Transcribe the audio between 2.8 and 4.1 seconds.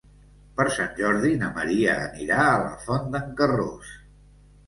Font d'en Carròs.